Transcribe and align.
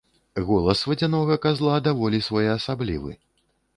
Голас 0.45 0.79
вадзянога 0.91 1.37
казла 1.45 1.75
даволі 1.89 2.25
своеасаблівы. 2.29 3.11